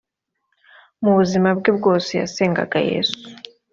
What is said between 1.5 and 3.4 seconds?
bwe bwose yasengaga yesu